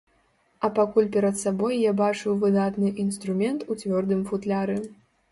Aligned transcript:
А 0.67 0.67
пакуль 0.77 1.09
перад 1.15 1.35
сабой 1.41 1.75
я 1.79 1.91
бачыў 1.99 2.37
выдатны 2.43 2.89
інструмент 3.03 3.67
у 3.71 3.77
цвёрдым 3.83 4.23
футляры. 4.31 4.79